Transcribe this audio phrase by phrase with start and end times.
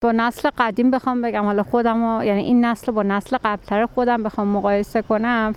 [0.00, 4.48] با نسل قدیم بخوام بگم حالا خودم یعنی این نسل با نسل قبلتر خودم بخوام
[4.48, 5.54] مقایسه کنم.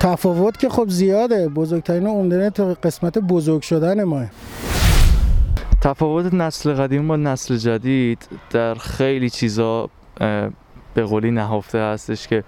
[0.00, 1.48] تفاوت که خب زیاده.
[1.48, 4.24] بزرگترین عمدن تو قسمت بزرگ شدن ما.
[5.80, 9.90] تفاوت نسل قدیم با نسل جدید در خیلی چیزا
[10.94, 12.44] به قولی نهفته هستش که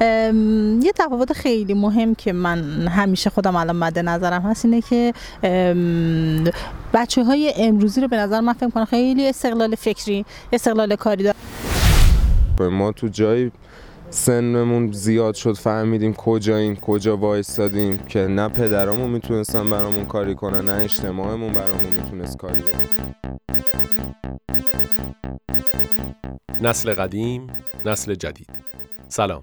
[0.00, 5.12] یه تفاوت خیلی مهم که من همیشه خودم الان مد نظرم هست اینه که
[6.94, 11.36] بچه های امروزی رو به نظر من فکر کنم خیلی استقلال فکری استقلال کاری دارن
[12.60, 13.52] ما تو جایی
[14.10, 20.72] سنمون زیاد شد فهمیدیم کجاییم کجا وایستادیم که نه پدرامون می‌تونستن برامون کاری کنن نه
[20.72, 22.88] اجتماعمون برامون می‌تونست کاری کنن
[26.62, 27.46] نسل قدیم
[27.86, 28.50] نسل جدید.
[29.08, 29.42] سلام.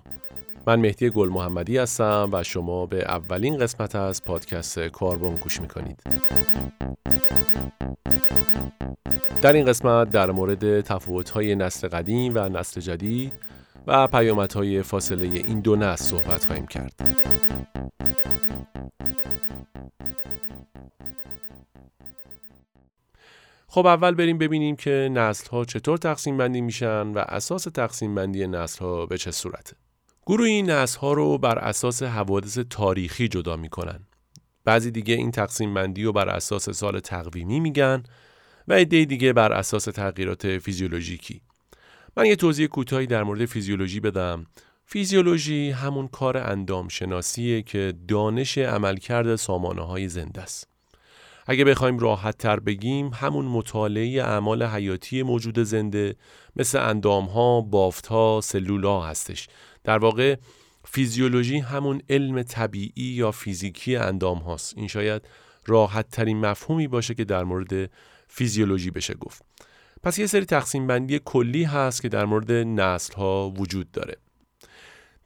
[0.68, 6.04] من مهدی گل محمدی هستم و شما به اولین قسمت از پادکست کاربون گوش می‌کنید
[9.42, 13.34] در این قسمت در مورد تفاوت‌های نسل قدیم و نسل جدید
[13.88, 16.94] و پیامدهای فاصله این دو نسل صحبت خواهیم کرد.
[23.68, 28.48] خب اول بریم ببینیم که نسل ها چطور تقسیم بندی میشن و اساس تقسیم بندی
[28.48, 29.87] نسل ها به چه صورته.
[30.30, 34.00] گروه این نسل ها رو بر اساس حوادث تاریخی جدا می‌کنن.
[34.66, 38.04] بعضی دیگه این تقسیم بندی رو بر اساس سال تقویمی میگن
[38.68, 41.42] و عده دیگه بر اساس تغییرات فیزیولوژیکی.
[42.18, 44.46] من یه توضیح کوتاهی در مورد فیزیولوژی بدم.
[44.86, 50.68] فیزیولوژی همون کار اندام شناسیه که دانش عملکرد سامانه های زنده است.
[51.50, 56.16] اگه بخوایم راحت تر بگیم همون مطالعه اعمال حیاتی موجود زنده
[56.56, 59.48] مثل اندام ها، بافت ها، سلول ها هستش.
[59.84, 60.36] در واقع
[60.86, 64.74] فیزیولوژی همون علم طبیعی یا فیزیکی اندام هاست.
[64.78, 65.22] این شاید
[65.66, 67.90] راحت ترین مفهومی باشه که در مورد
[68.28, 69.44] فیزیولوژی بشه گفت.
[70.04, 74.18] پس یه سری تقسیم بندی کلی هست که در مورد نسل ها وجود داره.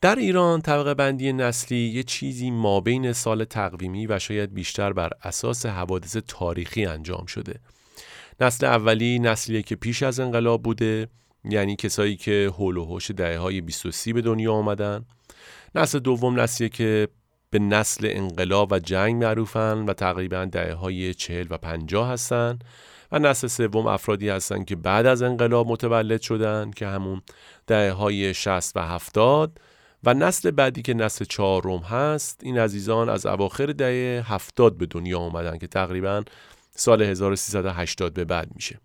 [0.01, 5.09] در ایران طبقه بندی نسلی یه چیزی ما بین سال تقویمی و شاید بیشتر بر
[5.23, 7.59] اساس حوادث تاریخی انجام شده.
[8.39, 11.07] نسل اولی نسلیه که پیش از انقلاب بوده
[11.43, 15.05] یعنی کسایی که هول و هوش دهه های 23 به دنیا آمدن.
[15.75, 17.07] نسل دوم نسلیه که
[17.49, 22.59] به نسل انقلاب و جنگ معروفن و تقریبا دهه های 40 و 50 هستن.
[23.11, 27.21] و نسل سوم افرادی هستند که بعد از انقلاب متولد شدن که همون
[27.67, 29.59] دهه های 60 و 70
[30.03, 35.19] و نسل بعدی که نسل چهارم هست این عزیزان از اواخر دهه 70 به دنیا
[35.19, 36.23] آمدن که تقریبا
[36.75, 38.79] سال 1380 به بعد میشه.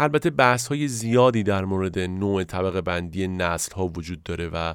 [0.00, 4.74] البته بحث های زیادی در مورد نوع طبقه بندی نسل ها وجود داره و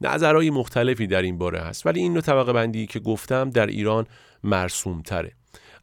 [0.00, 1.86] نظرهای مختلفی در این باره هست.
[1.86, 4.06] ولی این نوع طبقه بندی که گفتم در ایران
[4.44, 5.32] مرسوم تره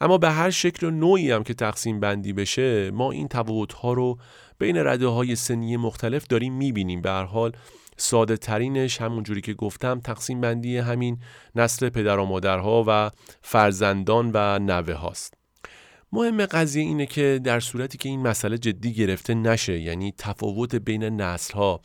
[0.01, 3.93] اما به هر شکل و نوعی هم که تقسیم بندی بشه ما این تفاوت ها
[3.93, 4.17] رو
[4.59, 7.01] بین رده های سنی مختلف داریم می‌بینیم.
[7.01, 7.51] به هر حال
[7.97, 11.19] ساده ترینش همون جوری که گفتم تقسیم بندی همین
[11.55, 15.44] نسل پدر و مادرها و فرزندان و نوه هاست
[16.15, 21.03] مهم قضیه اینه که در صورتی که این مسئله جدی گرفته نشه یعنی تفاوت بین
[21.03, 21.81] نسل ها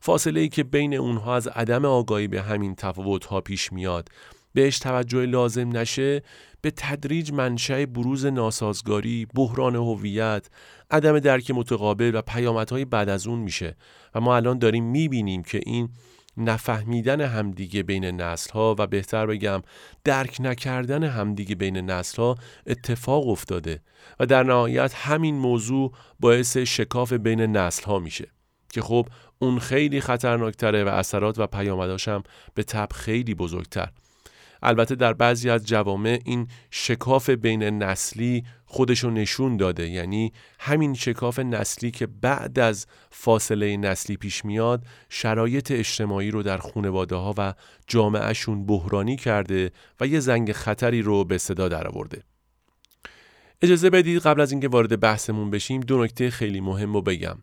[0.00, 4.08] فاصله ای که بین اونها از عدم آگاهی به همین تفاوت ها پیش میاد.
[4.52, 6.22] بهش توجه لازم نشه
[6.60, 10.46] به تدریج منشأ بروز ناسازگاری، بحران هویت،
[10.90, 13.76] عدم درک متقابل و پیامدهای بعد از اون میشه.
[14.14, 15.88] و ما الان داریم می‌بینیم که این
[16.36, 19.62] نفهمیدن همدیگه بین نسل ها و بهتر بگم
[20.04, 22.36] درک نکردن همدیگه بین نسل ها
[22.66, 23.80] اتفاق افتاده
[24.20, 28.28] و در نهایت همین موضوع باعث شکاف بین نسل ها میشه
[28.72, 29.08] که خب
[29.38, 32.22] اون خیلی خطرناکتره و اثرات و پیامداش هم
[32.54, 33.88] به تب خیلی بزرگتر.
[34.64, 41.38] البته در بعضی از جوامع این شکاف بین نسلی خودشو نشون داده یعنی همین شکاف
[41.38, 47.54] نسلی که بعد از فاصله نسلی پیش میاد شرایط اجتماعی رو در خانواده ها و
[47.86, 49.70] جامعهشون بحرانی کرده
[50.00, 52.22] و یه زنگ خطری رو به صدا درآورده.
[53.62, 57.38] اجازه بدید قبل از اینکه وارد بحثمون بشیم دو نکته خیلی مهم رو بگم.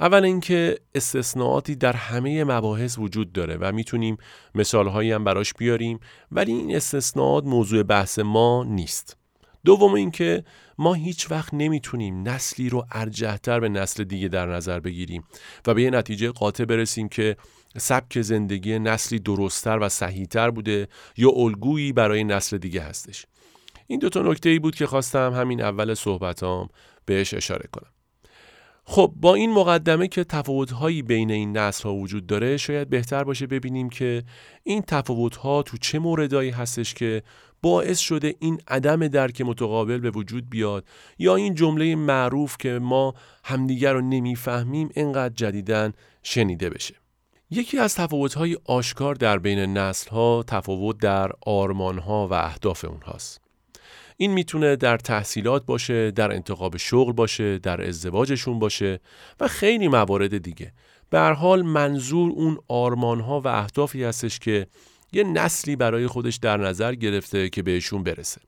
[0.00, 4.16] اول اینکه استثناءاتی در همه مباحث وجود داره و می‌تونیم
[4.54, 6.00] مثالهایی هم براش بیاریم
[6.32, 9.16] ولی این استثناءات موضوع بحث ما نیست.
[9.64, 10.44] دوم اینکه
[10.78, 15.24] ما هیچ وقت نمی‌تونیم نسلی رو ارجحتر به نسل دیگه در نظر بگیریم
[15.66, 17.36] و به یه نتیجه قاطع برسیم که
[17.78, 23.26] سبک زندگی نسلی درستتر و صحیحتر بوده یا الگویی برای نسل دیگه هستش.
[23.86, 26.68] این دوتا نکته ای بود که خواستم همین اول صحبتام
[27.06, 27.93] بهش اشاره کنم.
[28.86, 33.88] خب با این مقدمه که تفاوت‌هایی بین این نسل‌ها وجود داره شاید بهتر باشه ببینیم
[33.88, 34.22] که
[34.62, 37.22] این تفاوت‌ها تو چه موردایی هستش که
[37.62, 40.84] باعث شده این عدم درک متقابل به وجود بیاد
[41.18, 43.14] یا این جمله معروف که ما
[43.44, 45.92] همدیگر رو نمی‌فهمیم اینقدر جدیدن
[46.22, 46.94] شنیده بشه.
[47.50, 53.43] یکی از تفاوت‌های آشکار در بین نسل‌ها تفاوت در آرمان‌ها و اهداف اونهاست.
[54.16, 59.00] این می‌تونه در تحصیلات باشه، در انتخاب شغل باشه، در ازدواجشون باشه
[59.40, 60.72] و خیلی موارد دیگه.
[61.10, 64.66] به هر حال منظور اون آرمان ها و اهدافی هستش که
[65.12, 68.40] یه نسلی برای خودش در نظر گرفته که بهشون برسه.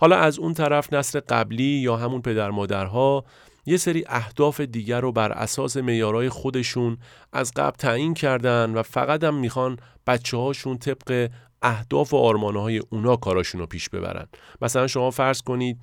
[0.00, 3.24] حالا از اون طرف نسل قبلی یا همون پدر مادرها
[3.66, 6.98] یه سری اهداف دیگر رو بر اساس میارای خودشون
[7.32, 11.30] از قبل تعیین کردن و فقط هم می‌خوان بچه هاشون طبق
[11.64, 14.26] اهداف و آرمانه اونا کاراشون رو پیش ببرن.
[14.62, 15.78] مثلا شما فرض کنید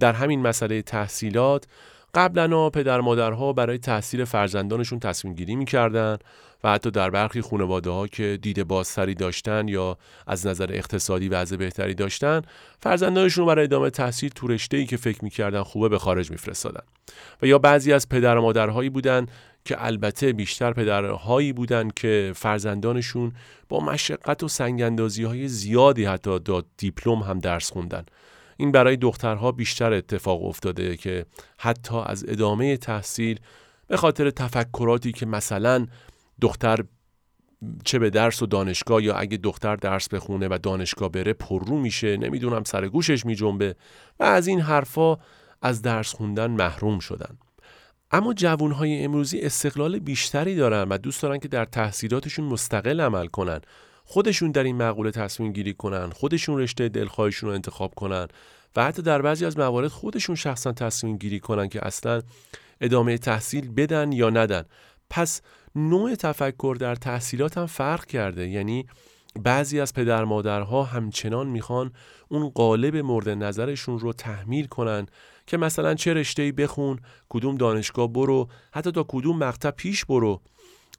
[0.00, 1.66] در همین مسئله تحصیلات
[2.14, 6.18] قبلا پدر مادرها برای تحصیل فرزندانشون تصمیم گیری می‌کردن
[6.64, 11.56] و حتی در برخی خانواده ها که دید بازتری داشتن یا از نظر اقتصادی وضع
[11.56, 12.42] بهتری داشتن
[12.80, 16.84] فرزندانشون برای ادامه تحصیل تو رشته ای که فکر می‌کردن خوبه به خارج میفرستادن.
[17.42, 19.26] و یا بعضی از پدر مادرهایی بودن
[19.64, 23.32] که البته بیشتر پدرهایی بودن که فرزندانشون
[23.68, 28.04] با مشقت و سنگاندازی های زیادی حتی داد دیپلم هم درس خوندن.
[28.56, 31.26] این برای دخترها بیشتر اتفاق افتاده که
[31.58, 33.40] حتی از ادامه تحصیل
[33.86, 35.86] به خاطر تفکراتی که مثلا
[36.40, 36.84] دختر
[37.84, 42.16] چه به درس و دانشگاه یا اگه دختر درس بخونه و دانشگاه بره پررو میشه
[42.16, 43.76] نمی‌دونم سر گوشش میجنبه
[44.20, 45.16] و از این حرفا
[45.62, 47.38] از درس خوندن محروم شدن.
[48.10, 53.60] اما جوانهای امروزی استقلال بیشتری دارن و دوست دارن که در تحصیلاتشون مستقل عمل کنن.
[54.04, 58.28] خودشون در این مقوله تصمیم گیری کنن خودشون رشته دلخواهشون رو انتخاب کنن
[58.76, 62.22] و حتی در بعضی از موارد خودشون شخصا تصمیم گیری کنن که اصلا
[62.80, 64.64] ادامه تحصیل بدن یا ندن.
[65.10, 65.40] پس
[65.74, 68.48] نوع تفکر در تحصیلات هم فرق کرده.
[68.48, 68.86] یعنی
[69.42, 71.92] بعضی از پدر مادرها همچنان می‌خوان
[72.28, 75.06] اون قالب مورد نظرشون رو تحمیل کنن
[75.46, 76.98] که مثلا چه رشته‌ای بخون
[77.28, 80.40] کدوم دانشگاه برو حتی تا کدوم مقطع پیش برو.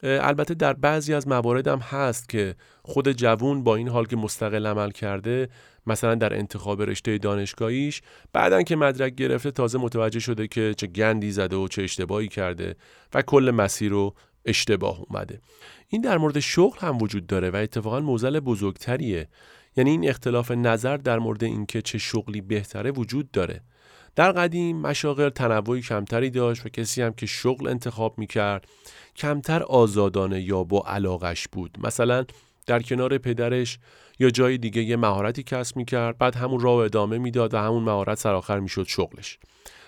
[0.04, 4.68] البته در بعضی از موارد هم هست که خود جوون با این حال که مستقل
[4.68, 5.50] عمل کرده
[5.88, 8.02] مثلا در انتخاب رشته دانشگاهیش
[8.34, 12.76] بعدا که مدرک گرفته تازه متوجه شده که چه گندی زده و چه اشتباهی کرده
[13.14, 14.16] و کل مسیر رو
[14.46, 15.40] اشتباه اومده.
[15.96, 19.28] این در مورد شغل هم وجود داره و اتفاقا موزل بزرگتریه.
[19.78, 23.62] یعنی این اختلاف نظر در مورد اینکه چه شغلی بهتره وجود داره.
[24.16, 28.66] در قدیم مشاغل تنوعی کمتری داشت و کسی هم که شغل انتخاب می‌کرد
[29.16, 31.78] کمتر آزادانه یا با علاقش بود.
[31.84, 32.26] مثلا
[32.68, 33.80] در کنار پدرش
[34.20, 38.18] یا جای دیگه یه مهارتی کسب می‌کرد بعد همون راه ادامه می‌داد و همون مهارت
[38.18, 39.40] سرآخر می‌شد شغلش.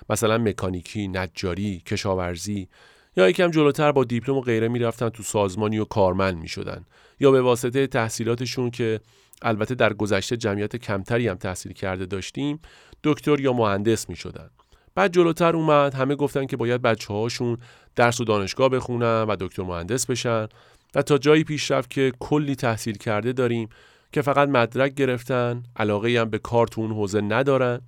[0.09, 2.67] مثلا مکانیکی، نجاری، کشاورزی
[3.17, 6.85] یا یکم جلوتر با دیپلم و غیره می‌رفتن تو سازمانی و کارمند می‌شدن.
[7.19, 8.99] یا به واسطه تحصیلاتشون که
[9.41, 12.59] البته در گذشته جمعیت کمتری هم تحصیل کرده داشتیم
[13.03, 14.49] دکتر یا مهندس می‌شدن.
[14.95, 17.57] بعد جلوتر اومد همه گفتن که باید بچه هاشون
[17.95, 20.47] درس و دانشگاه بخونن و دکتر مهندس بشن.
[20.95, 23.69] و تا جایی پیش رفت که کلی تحصیل کرده داریم.
[24.11, 27.81] که فقط مدرک گرفتن علاقه هم به کار تو اون حوزه ندارن.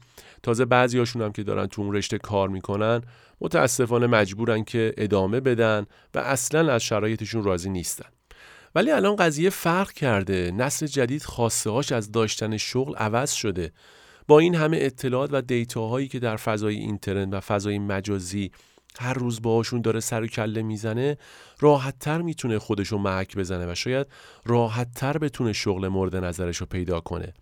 [0.43, 3.01] تازه بعضی هاشون هم که دارن تو اون رشته کار می‌کنن
[3.41, 5.85] متاسفانه مجبورن که ادامه بدن
[6.15, 8.09] و اصلا از شرایطشون راضی نیستن.
[8.75, 10.51] ولی الان قضیه فرق کرده.
[10.51, 13.71] نسل جدید خواسته هاش از داشتن شغل عوض شده.
[14.27, 18.51] با این همه اطلاعات و دیتاهایی که در فضای اینترنت و فضای مجازی
[18.99, 21.17] هر روز باهاشون داره سر و کله می‌زنه
[21.59, 24.07] راحتتر می‌تونه خودشو محک بزنه و شاید
[24.45, 27.33] راحتتر بتونه شغل مورد نظرش رو پیدا کنه.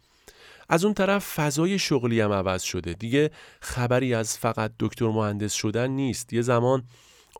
[0.69, 2.93] از اون طرف فضای شغلی هم عوض شده.
[2.93, 6.33] دیگه خبری از فقط دکتر مهندس شدن نیست.
[6.33, 6.83] یه زمان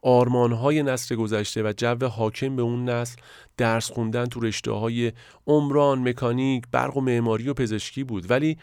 [0.01, 3.21] آرمانهای نسل گذشته و جو حاکم به اون نسل
[3.57, 5.11] درس خوندن تو رشته های
[5.47, 8.31] عمران، مکانیک، برق و معماری و پزشکی بود.
[8.31, 8.57] ولی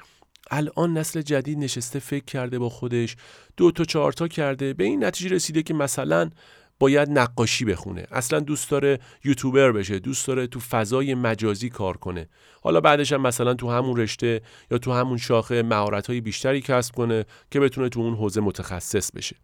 [0.50, 3.16] الان نسل جدید نشسته فکر کرده با خودش
[3.56, 6.30] دو تا چهار تا کرده به این نتیجه رسیده که مثلا
[6.78, 8.06] باید نقاشی بخونه.
[8.10, 12.28] اصلا دوست داره یوتیوبر بشه دوست داره تو فضای مجازی کار کنه.
[12.62, 16.94] حالا بعدش هم مثلا تو همون رشته یا تو همون شاخه مهارت های بیشتری کسب
[16.94, 19.36] کنه که بتونه تو اون حوزه متخصص بشه.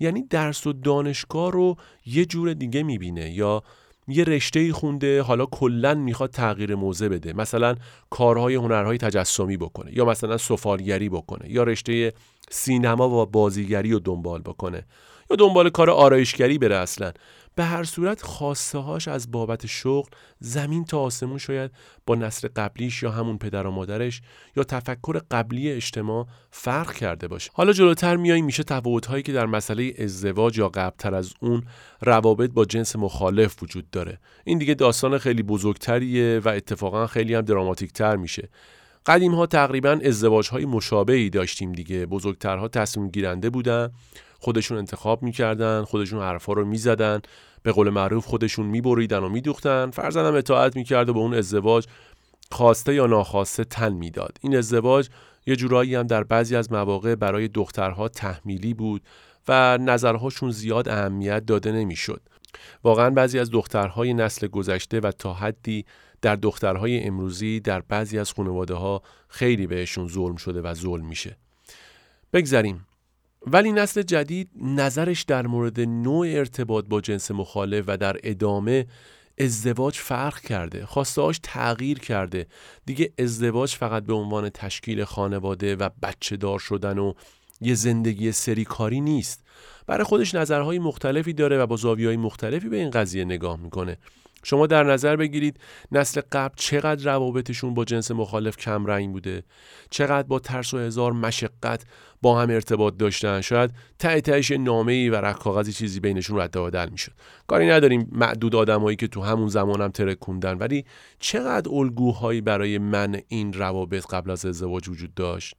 [0.00, 1.76] یعنی درس و دانشگاه رو
[2.06, 3.62] یه جور دیگه می‌بینه یا
[4.08, 7.32] یه رشته خونده حالا کلا می‌خواد تغییر موضع بده.
[7.32, 7.74] مثلا
[8.10, 12.12] کارهای هنرهای تجسمی بکنه یا مثلا سفالگری بکنه یا رشته
[12.50, 14.86] سینما و بازیگری رو دنبال بکنه
[15.30, 17.12] یا دنبال کار آرایشگری بره اصلا.
[17.58, 20.08] به هر صورت خواسته هاش از بابت شغل
[20.40, 21.70] زمین تا آسمون شاید
[22.06, 24.20] با نسل قبلیش یا همون پدر و مادرش
[24.56, 27.50] یا تفکر قبلی اجتماع فرق کرده باشه.
[27.54, 31.62] حالا جلوتر میاییم میشه تفاوت هایی که در مسئله ازدواج یا قبلتر از اون
[32.02, 34.18] روابط با جنس مخالف وجود داره.
[34.44, 38.48] این دیگه داستان خیلی بزرگتریه و اتفاقا خیلی هم دراماتیک تر میشه.
[39.06, 42.06] قدیم ها تقریبا ازدواج های مشابهی داشتیم دیگه.
[42.06, 43.90] بزرگترها تصمیم گیرنده بودن
[44.40, 47.20] خودشون انتخاب می‌کردن خودشون حرفا رو می‌زدن.
[47.62, 51.86] به قول معروف خودشون میبریدن و میدوختن فرزندم اطاعت می‌کرد و به اون ازدواج
[52.52, 55.08] خواسته یا ناخواسته تن می‌داد این ازدواج
[55.46, 59.02] یه جورایی هم در بعضی از مواقع برای دخترها تحمیلی بود
[59.48, 62.20] و نظرهاشون زیاد اهمیت داده نمی‌شد.
[62.84, 65.84] واقعا بعضی از دخترهای نسل گذشته و تا حدی
[66.22, 71.36] در دخترهای امروزی در بعضی از خانواده ها خیلی بهشون ظلم شده و ظلم میشه.
[72.32, 72.87] بگذریم.
[73.52, 78.86] ولی نسل جدید نظرش در مورد نوع ارتباط با جنس مخالف و در ادامه
[79.38, 82.46] ازدواج فرق کرده خواستهاش تغییر کرده.
[82.86, 87.12] دیگه ازدواج فقط به عنوان تشکیل خانواده و بچه دار شدن و
[87.60, 89.44] یه زندگی سریکاری نیست.
[89.86, 93.96] برای خودش نظرهای مختلفی داره و با زاویه‌های مختلفی به این قضیه نگاه می‌کنه.
[94.44, 95.60] شما در نظر بگیرید
[95.92, 99.42] نسل قبل چقدر روابطشون با جنس مخالف کم رنگ بوده؟
[99.90, 101.84] چقدر با ترس و هزار مشقت
[102.22, 106.56] با هم ارتباط داشتن؟ شاید ته تهش نامه ای و رک کاغذی چیزی بینشون رد
[106.56, 107.12] و بدل می‌شد.
[107.46, 110.84] کاری نداریم معدود آدمایی که تو همون زمان هم ترکوندن ولی
[111.18, 115.54] چقدر الگوهایی برای من این روابط قبل از ازدواج وجود داشت؟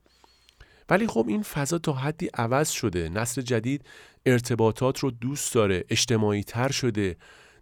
[0.90, 3.10] ولی خب این فضا تا حدی عوض شده.
[3.10, 3.86] نسل جدید
[4.26, 7.16] ارتباطات رو دوست داره اجتماعی تر شده.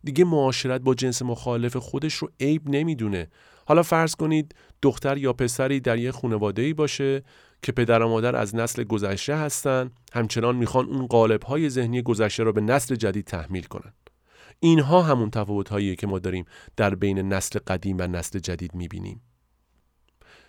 [0.03, 3.27] دیگه معاشرت با جنس مخالف خودش رو عیب نمی‌دونه.
[3.67, 7.23] حالا فرض کنید دختر یا پسری در یه خانواده ای باشه
[7.61, 12.43] که پدر و مادر از نسل گذشته هستن همچنان می‌خوان اون قالب های ذهنی گذشته
[12.43, 13.93] رو به نسل جدید تحمیل کنن.
[14.59, 16.45] اینها همون تفاوت هاییه که ما داریم
[16.77, 19.21] در بین نسل قدیم و نسل جدید می‌بینیم.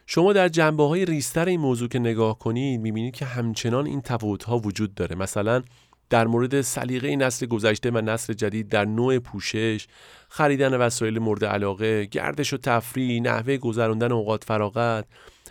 [0.06, 4.44] شما در جنبه های ریستر این موضوع که نگاه کنید می‌بینید که همچنان این تفاوت
[4.44, 5.16] ها وجود داره.
[5.16, 5.62] مثلا
[6.10, 9.86] در مورد سلیقه نسل گذشته و نسل جدید در نوع پوشش،
[10.28, 15.04] خریدن وسایل مورد علاقه، گردش و تفریح، نحوه گذراندن اوقات فراغت،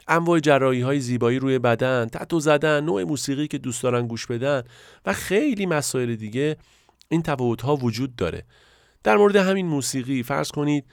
[0.07, 4.63] انواع جراحی های زیبایی روی بدن، تتو زدن، نوع موسیقی که دوست دارن گوش بدن
[5.05, 6.57] و خیلی مسائل دیگه
[7.09, 8.43] این تفاوت ها وجود داره.
[9.03, 10.85] در مورد همین موسیقی فرض کنید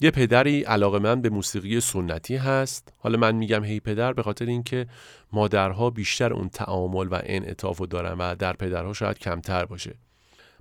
[0.00, 2.92] یه پدری علاقه من به موسیقی سنتی هست.
[2.98, 4.86] حالا من میگم هی پدر به خاطر اینکه
[5.32, 9.94] مادرها بیشتر اون تعامل و انعطاف رو دارن و در پدرها شاید کمتر باشه.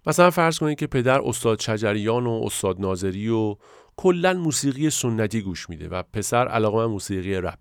[0.07, 3.55] مثلا فرض کنید که پدر استاد شجریان و استاد ناظری و
[3.95, 7.59] کلا موسیقی سنتی گوش میده و پسر علاقه من موسیقی رپ.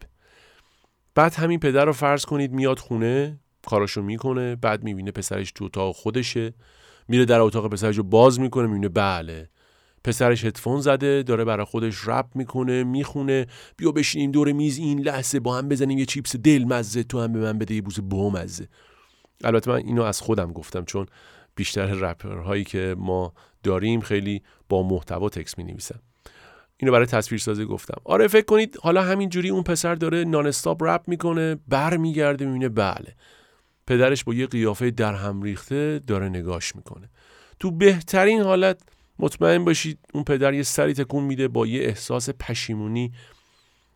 [1.14, 5.94] بعد همین پدر رو فرض کنید میاد خونه کاراشو می‌کنه بعد می‌بینه پسرش تو اتاق
[5.94, 6.54] خودشه
[7.08, 9.48] میره در اتاق پسرش رو باز می‌کنه می‌بینه بله.
[10.04, 13.46] پسرش هدفون زده داره برای خودش رپ می‌کنه می‌خونه.
[13.76, 17.32] بیا بشینیم دور میز این لحظه با هم بزنیم یه چیپس دل مزه تو هم
[17.32, 18.68] به من بده یه بوز مزه.
[19.44, 21.06] البته من اینو از خودم گفتم چون
[21.54, 23.32] بیشتر رپرهایی که ما
[23.62, 25.98] داریم خیلی با محتوا تکس می نویسن
[26.76, 28.00] اینو برای تصویرسازی گفتم.
[28.04, 32.68] آره فکر کنید حالا همینجوری اون پسر داره نان استاپ رپ می‌کنه بر میگرده می‌بینه
[32.68, 33.14] بله.
[33.86, 37.10] پدرش با یه قیافه در هم ریخته داره نگاش می‌کنه.
[37.60, 38.82] تو بهترین حالت
[39.18, 43.12] مطمئن باشید اون پدر یه سری تکون میده با یه احساس پشیمونی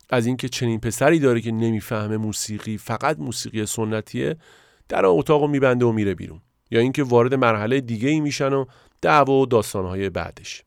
[0.09, 4.35] از اینکه چنین پسری داره که نمی‌فهمه موسیقی فقط موسیقی سنتیه
[4.89, 6.41] در اتاق میبنده و میره بیرون.
[6.71, 8.65] یا اینکه وارد مرحله دیگه ای میشن و
[9.01, 10.63] دعوا و داستانهای بعدش.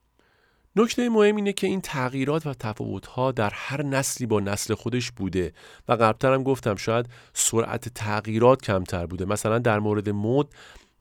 [0.76, 5.52] نکته مهم اینه که این تغییرات و تفاوتها در هر نسلی با نسل خودش بوده
[5.88, 9.25] و قبلتر هم گفتم شاید سرعت تغییرات کمتر بوده.
[9.25, 10.47] مثلا در مورد مد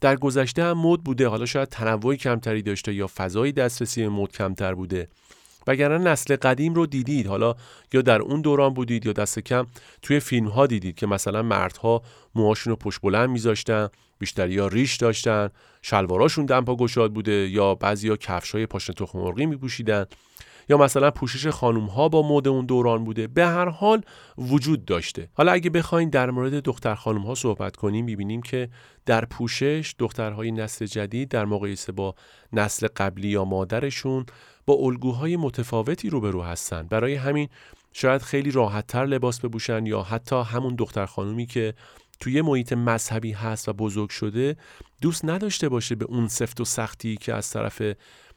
[0.02, 1.28] در گذشته هم مد بوده.
[1.28, 5.08] حالا شاید تنوع کمتری داشته یا فضای دسترسی مد کمتر بوده.
[5.68, 7.28] وگرنه نسل قدیم رو دیدید.
[7.28, 7.56] حالا
[7.94, 9.68] یا در اون دوران بودید یا دست کم
[10.02, 12.02] توی فیلم ها دیدید که مثلا مردها
[12.36, 13.90] موهاشون رو پشت بلند میذاشتن
[14.20, 15.50] بیشتری یا ریش داشتن
[15.82, 20.06] شلواراشون دمپا گشاد بوده یا بعضیا کفشای پاشنه تخم مرغی میپوشیدن.
[20.70, 24.02] یا مثلا پوشش خانوم ها با مد اون دوران بوده به هر حال
[24.38, 25.30] وجود داشته.
[25.34, 28.70] حالا اگه بخواین در مورد دختر خانوم ها صحبت کنیم می‌بینیم که
[29.06, 32.16] در پوشش دخترهای نسل جدید در مقایسه با
[32.54, 34.26] نسل قبلی یا مادرشون
[34.66, 36.88] با الگوهای متفاوتی روبرو هستن.
[36.88, 37.50] برای همین
[37.94, 41.74] شاید خیلی راحتتر لباس بپوشن یا حتی همون دختر خانومی که
[42.20, 44.56] توی محیط مذهبی هست و بزرگ شده
[45.02, 47.82] دوست نداشته باشه به اون سفت و سختی که از طرف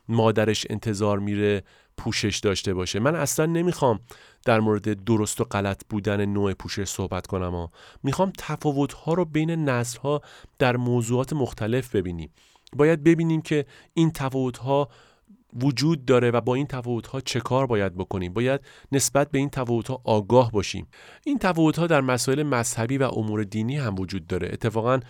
[0.08, 1.62] مادرش انتظار میره
[1.96, 2.98] پوشش داشته باشه.
[3.00, 4.00] من اصلا نمی‌خوام
[4.44, 7.70] در مورد درست و غلط بودن نوع پوشش صحبت کنم ها.
[8.02, 10.20] می‌خوام تفاوت ها رو بین نسل ها
[10.58, 12.30] در موضوعات مختلف ببینیم.
[12.76, 14.88] باید ببینیم که این تفاوت ها
[15.62, 18.32] وجود داره و با این تفاوت ها چه کار باید بکنیم.
[18.32, 18.60] باید
[18.92, 20.86] نسبت به این تفاوت ها آگاه باشیم.
[21.24, 24.48] این تفاوت ها در مسائل مذهبی و امور دینی هم وجود داره.
[24.52, 25.00] اتفاقا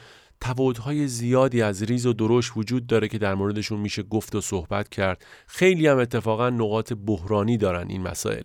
[0.81, 4.89] های زیادی از ریز و درشت وجود داره که در موردشون میشه گفت و صحبت
[4.89, 5.25] کرد.
[5.47, 8.43] خیلی هم اتفاقا نقاط بحرانی دارن این مسائل.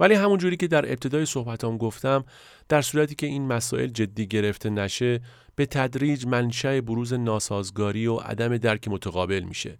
[0.00, 2.24] ولی همون جوری که در ابتدای صحبتام گفتم
[2.68, 5.20] در صورتی که این مسائل جدی گرفته نشه
[5.56, 9.78] به تدریج منشأ بروز ناسازگاری و عدم درک متقابل میشه.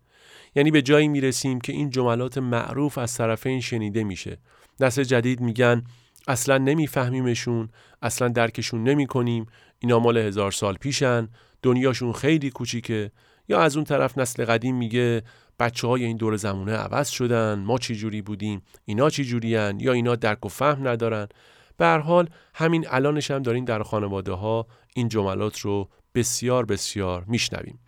[0.54, 4.38] یعنی به جایی می‌رسیم که این جملات معروف از طرفین شنیده میشه.
[4.80, 5.84] نسل جدید میگن
[6.28, 7.68] اصلا نمیفهمیمشون
[8.02, 9.46] اصلا درکشون نمی‌کنیم.
[9.78, 11.28] اینا مال هزار سال پیشن.
[11.62, 13.10] دنیاشون خیلی کوچیکه.
[13.48, 15.22] یا از اون طرف نسل قدیم میگه
[15.58, 17.58] بچه های این دور زمونه عوض شدن.
[17.58, 21.28] ما چی جوری بودیم؟ اینا چی جورین یا اینا درک و فهم ندارن؟
[21.76, 27.24] به هر حال همین الانش هم دارین در خانواده ها این جملات رو بسیار بسیار
[27.28, 27.78] میشنویم.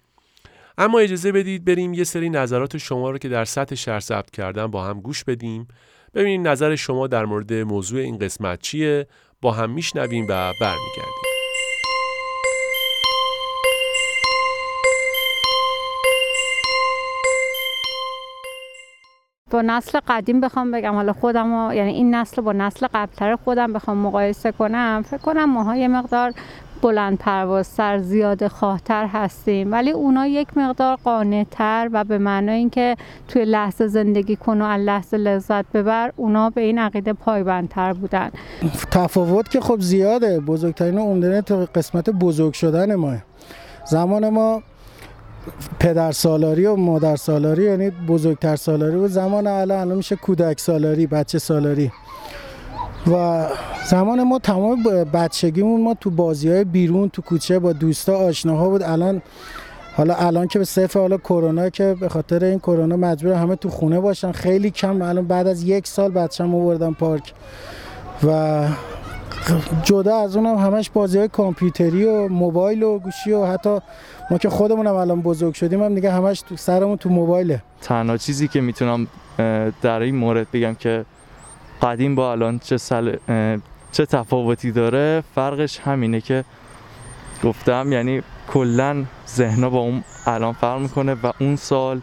[0.78, 4.66] اما اجازه بدید بریم یه سری نظرات شما رو که در سطح شهر ثبت کردن
[4.66, 5.68] با هم گوش بدیم.
[6.14, 9.06] ببینید نظر شما در مورد موضوع این قسمت چیه؟
[9.40, 11.32] با هم میشنویم و برمیگردیم.
[19.50, 23.98] با نسل قدیم بخوام بگم حالا خودم یعنی این نسل با نسل قبلتر خودم بخوام
[23.98, 26.32] مقایسه کنم فکر کنم ماها یه مقدار
[26.82, 29.72] بلند پروازتر زیاد خواهتر هستیم.
[29.72, 32.96] ولی اونا یک مقدار قانعتر و به معنای اینکه
[33.28, 38.30] توی لحظه زندگی کن و از لحظه لذت ببر اونا به این عقیده پایبندتر بودن.
[38.90, 40.40] تفاوت که خب زیاده.
[40.40, 41.40] بزرگترین عمدنه
[41.74, 43.16] قسمت بزرگ شدن ما.
[43.84, 44.62] زمان ما
[45.80, 51.06] پدر سالاری و مادر سالاری یعنی بزرگتر سالاری و زمان الان الان میشه کودک سالاری
[51.06, 51.92] بچه سالاری.
[53.06, 53.46] و
[53.86, 54.82] زمان ما تمام
[55.12, 58.82] بچگیمون ما تو بازی های بیرون تو کوچه با دوستا آشناها بود.
[58.82, 59.22] الان
[59.96, 63.70] حالا الان که به صرف حالا کرونا که به خاطر این کرونا مجبور همه تو
[63.70, 64.32] خونه باشن.
[64.32, 67.32] خیلی کم الان بعد از یک سال بچه‌مو بردم پارک.
[68.26, 68.68] و
[69.82, 73.78] جدا از اونم همش بازی های کامپیوتری و موبایل و گوشی و حتی
[74.30, 77.62] ما که خودمونم الان بزرگ شدیم هم دیگه همش تو سرمون تو موبایله.
[77.80, 79.06] تنها چیزی که می‌تونم
[79.82, 81.04] در این مورد بگم که
[81.82, 83.16] قدیم با الان چه, سل...
[83.92, 86.44] چه تفاوتی داره؟ فرقش همینه که
[87.44, 92.00] گفتم یعنی کلا ذهنا با اون الان فرق می‌کنه و اون سال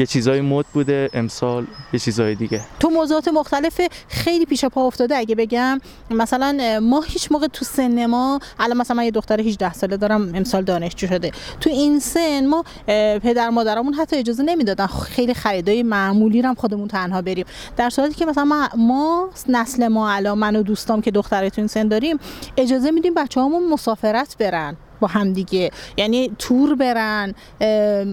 [0.00, 2.60] یه چیزای مد بوده امسال یه چیزای دیگه.
[2.80, 5.80] تو موضوعات مختلف خیلی پیش پا افتاده اگه بگم.
[6.10, 10.34] مثلا ما هیچ موقع تو سن ما الان مثلا من یه دختر 18 ساله دارم
[10.34, 11.30] امسال دانشجو شده.
[11.60, 12.64] تو این سن ما
[13.22, 17.44] پدر مادرمون حتی اجازه نمی‌دادن خیلی خریدای معمولی رو خودمون تنها بریم.
[17.76, 21.60] در صورتی که مثلا ما, ما نسل ما الان من و دوستام که دختره تو
[21.60, 22.18] این سن داریم
[22.56, 24.76] اجازه میدیم بچه‌هامون مسافرت برن.
[25.00, 27.34] با همدیگه یعنی تور برن.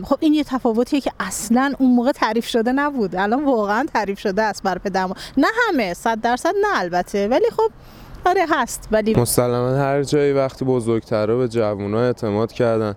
[0.04, 3.16] خب این یه تفاوتیه که اصلا اون موقع تعریف شده نبود.
[3.16, 7.28] الان واقعا تعریف شده است بر پدر نه همه صد درصد نه البته.
[7.28, 7.72] ولی خب
[8.26, 8.88] آره هست.
[8.92, 12.96] ولی مسلما هر جایی وقتی بزرگترها به جوونا اعتماد کردن.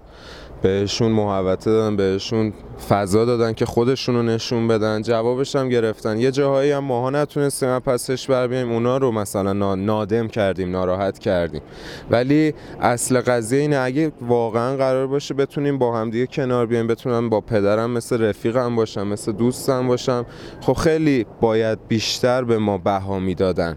[0.62, 2.53] بهشون محوطه دادن بهشون
[2.88, 5.03] فضا دادن که خودشون رو نشون بدن.
[5.03, 6.18] جوابش هم گرفتن.
[6.18, 8.73] یه جاهایی هم ماها نتونستیم پسش بر بیایم.
[8.73, 11.62] اونا رو مثلا نادم کردیم ناراحت کردیم.
[12.11, 17.29] ولی اصل قضیه اینه اگه واقعا قرار باشه بتونیم با هم دیگه کنار بیایم بتونم
[17.29, 20.27] با پدرم مثل رفیقم باشم مثل دوستم باشم
[20.61, 23.77] خب خیلی باید بیشتر به ما بها می‌دادن.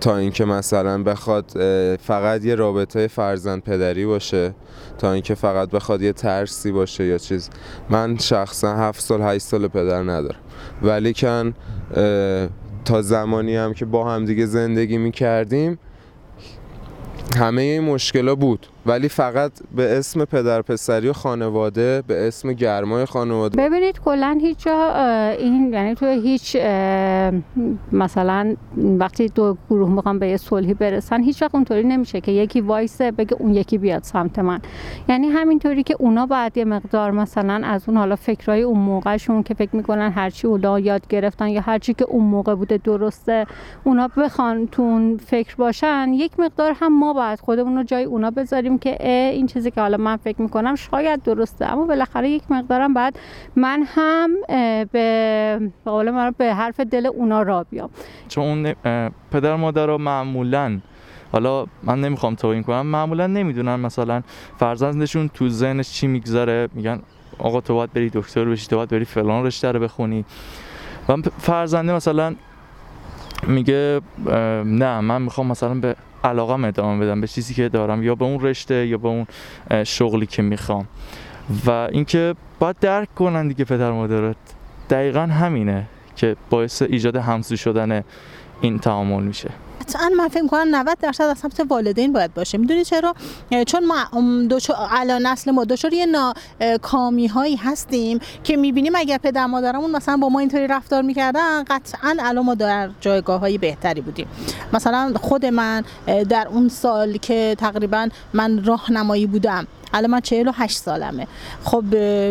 [0.00, 1.50] تا اینکه مثلا بخواد
[1.96, 4.54] فقط یه رابطه فرزند پدری باشه
[4.98, 7.50] تا اینکه فقط بخواد یه ترسی باشه یا چیز.
[7.90, 10.40] من شخصا هفت سال هشت سال پدر ندارم.
[10.82, 11.54] ولی کن
[12.84, 15.78] تا زمانی هم که با هم دیگه زندگی می کردیم
[17.36, 18.66] همه این مشکلا بود.
[18.86, 23.68] ولی فقط به اسم پدر پسری و خانواده به اسم گرمای خانواده.
[23.68, 24.94] ببینید کلا هیچ جا
[25.38, 26.56] این یعنی تو هیچ
[27.92, 32.60] مثلا وقتی دو گروه می‌خوام به یه صلحی برسن هیچ وقت اونطوری نمیشه که یکی
[32.60, 34.60] وایسه بگه اون یکی بیاد سمت من.
[35.08, 39.54] یعنی همینطوری که اونا باید یه مقدار مثلا از اون حالا فکرای اون موقعشون که
[39.54, 43.46] فکر می‌کنن هرچی اونا یاد گرفتن یا هرچی که اون موقع بوده درسته
[43.84, 48.69] اونا بخوان تو فکر باشن یک مقدار هم ما باید خودمون رو جای اونا بذاریم
[48.78, 51.66] که این چیزی که حالا من فکر می‌کنم شاید درسته.
[51.66, 53.18] اما بالاخره یک مقدارم بعد
[53.56, 54.30] من هم
[54.92, 57.90] به قول من به حرف دل اونا را بیام.
[58.28, 58.72] چون
[59.30, 60.80] پدر مادر رو معمولا
[61.32, 64.22] حالا من نمی‌خوام توهین کنم معمولا نمی‌دونن مثلا
[64.58, 66.68] فرزندشون تو ذهنش چی میگذره.
[66.74, 67.00] میگن
[67.38, 70.24] آقا تو باید بری دکتر بشی تو باید بری فلان رشته رو بخونی.
[71.08, 72.34] و فرزنده مثلا
[73.46, 74.00] میگه
[74.64, 78.40] نه من می‌خوام مثلا به علاقه ادامه بدم به چیزی که دارم یا به اون
[78.40, 79.26] رشته یا به اون
[79.84, 80.86] شغلی که می‌خوام.
[81.66, 84.36] و اینکه باید درک کنن دیگه پدر مادرت.
[84.90, 88.04] دقیقا همینه که باعث ایجاد همسو شدن
[88.60, 89.50] این تعامل میشه.
[89.90, 92.58] قطعا من فکر کنم 90 درصد از سمت والدین باید باشه.
[92.58, 93.14] می‌دونی چرا؟
[93.66, 93.94] چون ما
[94.90, 100.28] الان نسل ما دچار یه ناکامی هایی هستیم که می‌بینیم اگر پدر مادرمون مثلا با
[100.28, 104.26] ما اینطوری رفتار می‌کردن قطعا الان ما در جایگاه های بهتری بودیم.
[104.72, 105.84] مثلا خود من
[106.28, 111.26] در اون سال که تقریبا من راهنمایی بودم الان من 48 سالمه.
[111.64, 111.84] خب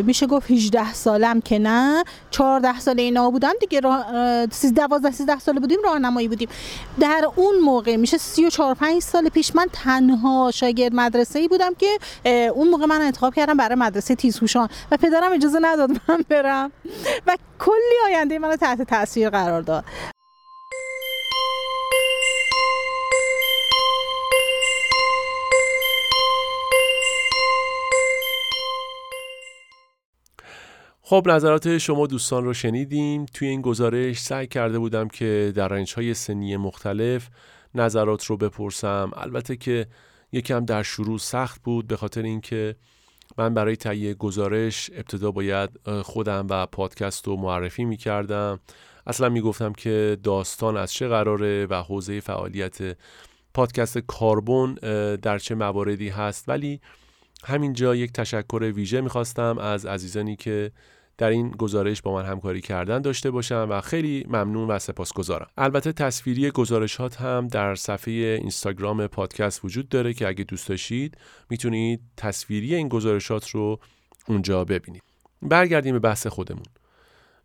[0.05, 5.79] میشه گفت 18 سالم که نه 14 سال اینا بودم دیگه 12 13 سال بودیم
[5.83, 6.49] راهنمایی بودیم.
[6.99, 11.99] در اون موقع میشه 34 5 سال پیش من تنها شاگرد مدرسه ای بودم که
[12.49, 16.71] اون موقع من انتخاب کردم برای مدرسه تیزهوشان و پدرم اجازه نداد من برم.
[17.27, 19.83] و کلی آینده منو تحت تاثیر قرار داد.
[31.09, 33.25] خب نظرات شما دوستان رو شنیدیم.
[33.25, 37.29] توی این گزارش سعی کرده بودم که در رنج های سنی مختلف
[37.75, 39.11] نظرات رو بپرسم.
[39.13, 39.87] البته که
[40.31, 42.75] یکم در شروع سخت بود به خاطر اینکه
[43.37, 45.69] من برای تهیه گزارش ابتدا باید
[46.03, 48.59] خودم و پادکست رو معرفی می کردم
[49.07, 52.97] اصلا می گفتم که داستان از چه قراره و حوزه فعالیت
[53.53, 54.73] پادکست کاربون
[55.15, 56.49] در چه مواردی هست.
[56.49, 56.81] ولی
[57.43, 60.71] همینجا یک تشکر ویژه می‌خواستم از عزیزانی که
[61.19, 65.47] در این گزارش با من همکاری کردن داشته باشم و خیلی ممنون و سپاسگزارم.
[65.57, 71.17] البته تصویری گزارشات هم در صفحه اینستاگرام پادکست وجود داره که اگه دوست داشتید
[71.49, 73.79] می‌تونید تصویری این گزارشات رو
[74.27, 75.03] اونجا ببینید.
[75.41, 76.65] برگردیم به بحث خودمون.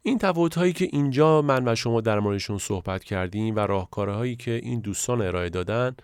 [0.02, 4.50] این تفاوت هایی که اینجا من و شما در موردشون صحبت کردیم و راهکارهایی که
[4.50, 5.96] این دوستان ارائه دادن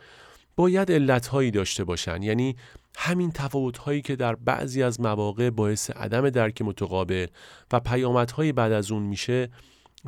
[0.56, 2.56] باید علت هایی داشته باشن یعنی
[2.96, 7.26] همین تفاوت هایی که در بعضی از مواقع باعث عدم درک متقابل
[7.72, 9.48] و پیامدهای بعد از اون میشه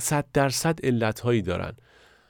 [0.00, 1.72] صد درصد علت هایی دارن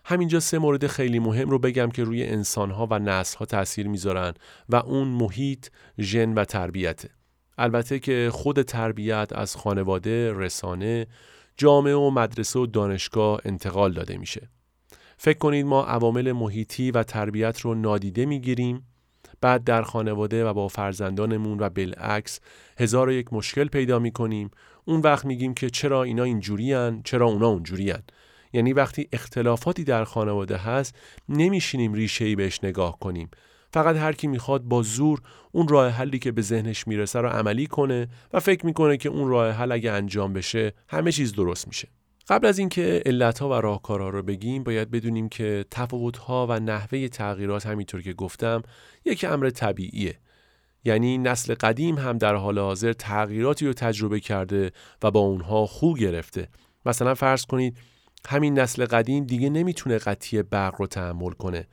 [0.04, 3.88] همینجا سه مورد خیلی مهم رو بگم که روی انسان ها و نسل ها تاثیر
[3.88, 4.34] می‌ذارن
[4.68, 5.68] و اون محیط،
[6.00, 7.10] ژن و تربیته.
[7.58, 11.06] البته که خود تربیت از خانواده، رسانه،
[11.56, 14.48] جامعه و مدرسه و دانشگاه انتقال داده میشه.
[15.24, 18.86] فکر کنید ما عوامل محیطی و تربیت رو نادیده می‌گیریم.
[19.40, 22.40] بعد در خانواده و با فرزندانمون و بالعکس
[22.78, 24.50] هزار و یک مشکل پیدا می کنیم
[24.84, 28.02] اون وقت میگیم که چرا اینا اینجوریان چرا اونا اونجوریان
[28.52, 30.96] یعنی وقتی اختلافاتی در خانواده هست
[31.28, 33.30] نمیشینیم ریشه ای بهش نگاه کنیم.
[33.72, 35.20] فقط هر کی می‌خواد با زور
[35.52, 39.28] اون راه حلی که به ذهنش می‌رسه رو عملی کنه و فکر می‌کنه که اون
[39.28, 41.88] راه حل اگه انجام بشه همه چیز درست میشه.
[42.28, 47.66] قبل از اینکه علتها و راهکارها رو بگیم باید بدونیم که تفاوتها و نحوه تغییرات
[47.66, 48.62] همینطور که گفتم
[49.04, 50.18] یک امر طبیعیه.
[50.84, 55.98] یعنی نسل قدیم هم در حال حاضر تغییراتی رو تجربه کرده و با اونها خوب
[55.98, 56.48] گرفته.
[56.86, 57.76] مثلا فرض کنید
[58.28, 61.66] همین نسل قدیم دیگه نمی‌تونه قطعی برق رو تحمل کنه.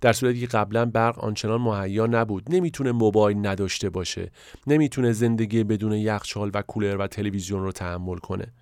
[0.00, 2.54] در صورتی که قبلا برق آنچنان مهیا نبود.
[2.54, 4.30] نمی‌تونه موبایل نداشته باشه.
[4.66, 8.52] نمی‌تونه زندگی بدون یخچال و کولر و تلویزیون رو تحمل کنه.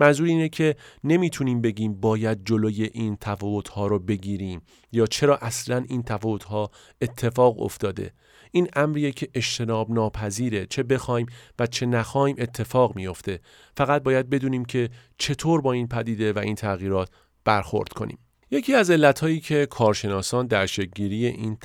[0.00, 5.84] منظور اینه که نمی‌تونیم بگیم باید جلوی این تفاوت ها رو بگیریم یا چرا اصلا
[5.88, 8.12] این تفاوت ها اتفاق افتاده.
[8.52, 11.26] این امریه که اجتناب ناپذیره چه بخوایم
[11.58, 13.40] و چه نخوایم اتفاق میافته.
[13.76, 17.10] فقط باید بدونیم که چطور با این پدیده و این تغییرات
[17.44, 18.18] برخورد کنیم.
[18.50, 21.58] یکی از علتهایی که کارشناسان در شکلگیری این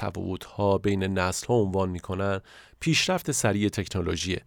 [0.55, 2.41] ها بین نسل ها عنوان می‌کنن
[2.79, 4.41] پیشرفت سریع تکنولوژیه.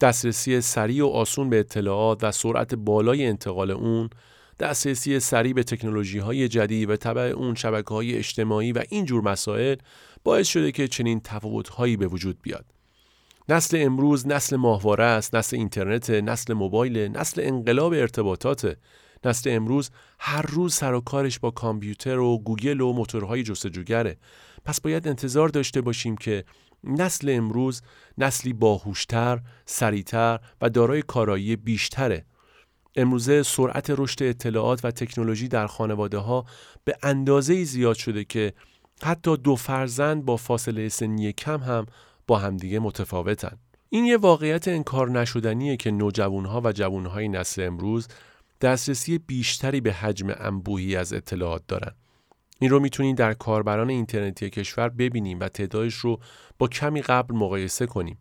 [0.00, 4.10] دسترسی سریع و آسون به اطلاعات و سرعت بالای انتقال اون
[4.58, 9.22] دسترسی سریع به تکنولوژی های جدید و طبع اون شبکه های اجتماعی و این جور
[9.22, 9.76] مسائل
[10.24, 12.64] باعث شده که چنین تفاوت هایی به وجود بیاد.
[13.48, 18.76] نسل امروز نسل ماهواره است نسل اینترنت نسل موبایل نسل انقلاب ارتباطات.
[19.24, 24.16] نسل امروز هر روز سر و کارش با کامپیوتر و گوگل و موتورهای جستجوگره.
[24.64, 26.44] پس باید انتظار داشته باشیم که
[26.86, 27.82] نسل امروز
[28.18, 32.24] نسلی باهوشتر، سریعتر و دارای کارایی بیشتره.
[32.96, 36.44] امروزه سرعت رشد اطلاعات و تکنولوژی در خانواده ها
[36.84, 38.52] به اندازه زیاد شده که
[39.02, 41.86] حتی دو فرزند با فاصله سنی کم هم
[42.26, 43.56] با همدیگه متفاوتن.
[43.88, 48.08] این یه واقعیت انکار نشدنیه که نوجوانها و جوانهای نسل امروز
[48.60, 51.92] دسترسی بیشتری به حجم انبوهی از اطلاعات دارن.
[52.58, 56.20] این رو می‌تونید در کاربران اینترنتی کشور ببینیم و تعدادش رو
[56.58, 58.18] با کمی قبل مقایسه کنیم.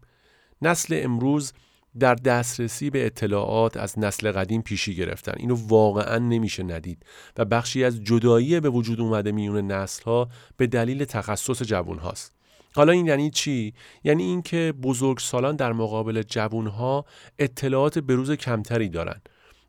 [0.62, 1.54] نسل امروز
[2.00, 5.34] در دسترسی به اطلاعات از نسل قدیم پیشی گرفتن.
[5.38, 7.06] اینو واقعا نمیشه ندید
[7.38, 12.36] و بخشی از جدایی به وجود اومده میون نسل ها به دلیل تخصص جوون هاست
[12.76, 17.06] حالا این یعنی چی؟ یعنی اینکه بزرگ سالان در مقابل جوون ها
[17.39, 19.21] اطلاعات بروز کمتری دارن.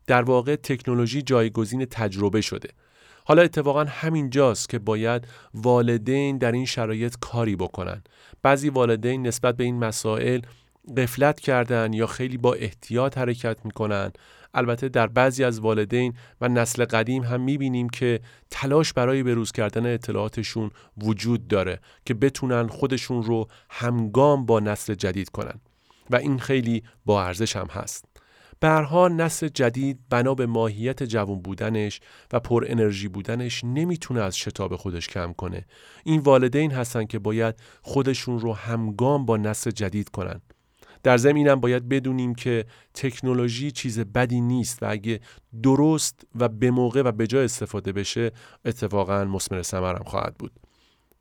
[0.07, 2.69] در واقع تکنولوژی جایگزین تجربه شده.
[3.27, 8.01] حالا اتفاقا همین جاست که باید والدین در این شرایط کاری بکنن.
[8.41, 10.41] بعضی والدین نسبت به این مسائل
[10.97, 14.11] قفلت کردن یا خیلی با احتیاط حرکت می‌کنن.
[14.53, 18.19] البته در بعضی از والدین و نسل قدیم هم می‌بینیم که
[18.51, 25.29] تلاش برای بروز کردن اطلاعاتشون وجود داره که بتونن خودشون رو همگام با نسل جدید
[25.29, 25.59] کنن.
[26.09, 28.05] و این خیلی با ارزش هم هست.
[28.59, 31.99] برها نسل جدید بنا به ماهیت جوان بودنش
[32.33, 35.65] و پر انرژی بودنش نمی‌تونه از شتاب خودش کم کنه.
[36.03, 40.41] این والدین هستن که باید خودشون رو همگام با نسل جدید کنن.
[41.03, 45.19] در زمینم باید بدونیم که تکنولوژی چیز بدی نیست و اگه
[45.63, 48.31] درست و به موقع و به جای استفاده بشه
[48.65, 50.51] اتفاقا مسمر ثمرم خواهد بود.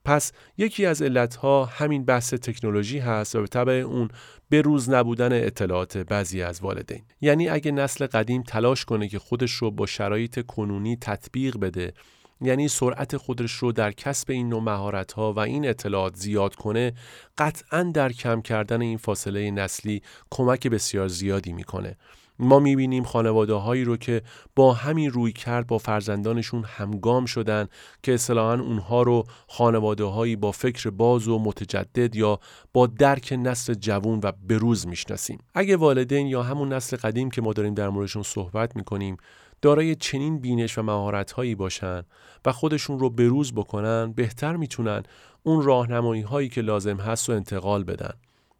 [0.06, 4.08] پس یکی از علتها همین بحث تکنولوژی هست و به طبع اون
[4.48, 7.02] به روز نبودن اطلاعات بعضی از والدین.
[7.20, 11.92] یعنی اگه نسل قدیم تلاش کنه که خودش رو با شرایط کنونی تطبیق بده
[12.40, 16.92] یعنی سرعت خودش رو در کسب این نوع مهارت ها و این اطلاعات زیاد کنه
[17.38, 21.96] قطعا در کم کردن این فاصله نسلی کمک بسیار زیادی می‌کنه.
[22.38, 24.22] ما می‌بینیم خانواده هایی رو که
[24.56, 27.68] با همین روی کرد با فرزندانشون همگام شدن
[28.02, 32.38] که اصطلاحا اونها رو خانواده هایی با فکر باز و متجدد یا
[32.72, 35.38] با درک نسل جوون و بروز می‌شناسیم.
[35.54, 39.16] اگه والدین یا همون نسل قدیم که ما داریم در موردشون صحبت می‌کنیم
[39.62, 42.02] دارای چنین بینش و مهارت هایی باشن
[42.44, 45.02] و خودشون رو بروز بکنن بهتر می‌تونن
[45.42, 48.14] اون راهنمایی هایی که لازم هست و انتقال بدن.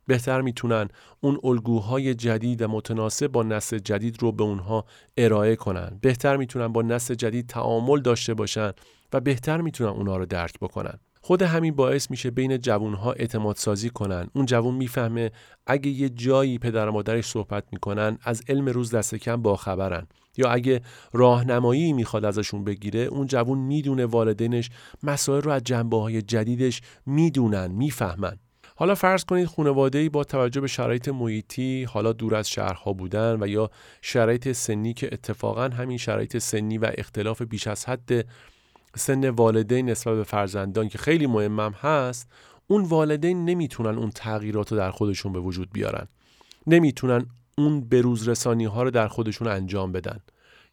[0.07, 0.89] بهتر می‌تونن
[1.21, 4.85] اون الگوهای جدید و متناسب با نسل جدید رو به اونها
[5.17, 5.99] ارائه کنن.
[6.01, 8.73] بهتر می‌تونن با نسل جدید تعامل داشته باشن
[9.13, 10.99] و بهتر می‌تونن اونها رو درک بکنن.
[11.21, 14.29] خود همین باعث میشه بین جوانها اعتماد سازی کنن.
[14.35, 15.31] اون جوون می‌فهمه
[15.67, 20.07] اگه یه جایی پدر و مادرش صحبت می‌کنن از علم روز دست کم باخبرن.
[20.39, 20.81] یا اگه
[21.13, 24.71] راهنمایی می‌خواد ازشون بگیره اون جوون می‌دونه والدینش
[25.03, 28.37] مسائل رو از جنبه های جدیدش می‌دونن می‌فهمن.
[28.79, 33.47] حالا فرض کنید خانواده با توجه به شرایط محیطی حالا دور از شهرها بودن و
[33.47, 33.71] یا
[34.03, 38.27] شرایط سنی که اتفاقا همین شرایط سنی و اختلاف بیش از حد
[38.97, 42.29] سن والدین نسبت به فرزندان که خیلی مهمم هست
[42.67, 46.07] اون والدین نمی‌تونن اون تغییرات رو در خودشون به وجود بیارن.
[46.67, 47.27] نمی‌تونن
[47.59, 50.21] اون بروز رسانی ها رو در خودشون انجام بدن.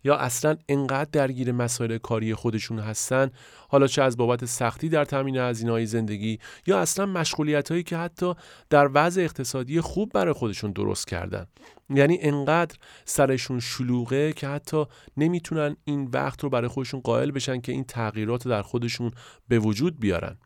[0.03, 3.31] یا اصلا انقدر درگیر مسائل کاری خودشون هستن؟
[3.69, 8.33] حالا چه از بابت سختی در تامین هزینه‌های زندگی یا اصلا مشغولیت هایی که حتی
[8.69, 11.45] در وضع اقتصادی خوب برای خودشون درست کردن؟
[11.89, 14.85] یعنی انقدر سرشون شلوغه که حتی
[15.17, 19.11] نمی‌تونن این وقت رو برای خودشون قائل بشن که این تغییرات رو در خودشون
[19.47, 20.37] به وجود بیارن.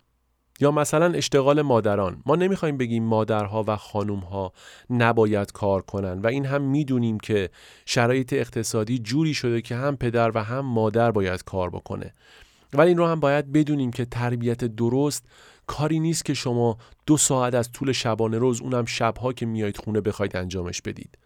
[0.60, 2.22] یا مثلا اشتغال مادران.
[2.26, 4.54] ما نمی‌خوایم بگیم مادرها و خانومها
[4.89, 7.50] نباید کار کنن و این هم می‌دونیم که
[7.86, 12.13] شرایط اقتصادی جوری شده که هم پدر و هم مادر باید کار بکنه.
[12.74, 15.26] ولی این رو هم باید بدونیم که تربیت درست
[15.67, 20.02] کاری نیست که شما دو ساعت از طول شبانه روز اونم شبها که میایید خونه
[20.02, 21.17] بخواید انجامش بدید.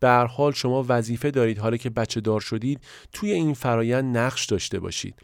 [0.00, 2.80] به هر حال شما وظیفه دارید حالا که بچه دار شدید
[3.12, 5.14] توی این فرایند نقش داشته باشید.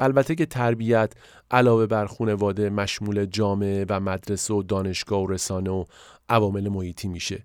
[0.00, 1.12] البته که تربیت
[1.50, 5.84] علاوه بر خانواده مشمول جامعه و مدرسه و دانشگاه و رسانه و
[6.28, 7.44] عوامل محیطی میشه.